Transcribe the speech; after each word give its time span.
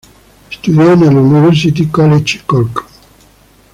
Estudió 0.49 0.93
en 0.93 0.99
la 1.01 1.11
University 1.21 1.85
College 1.89 2.41
Cork. 2.47 2.85